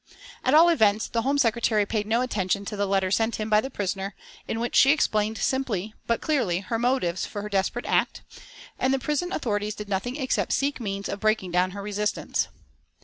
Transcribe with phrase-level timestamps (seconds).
[0.43, 3.61] At all events the Home Secretary paid no attention to the letter sent him by
[3.61, 4.15] the prisoner,
[4.47, 8.23] in which she explained simply but clearly her motives for her desperate act,
[8.79, 12.47] and the prison authorities did nothing except seek means of breaking down her resistance.